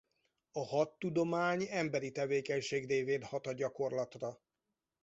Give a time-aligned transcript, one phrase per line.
[0.51, 4.39] A hadtudomány emberi tevékenység révén hat a gyakorlatra.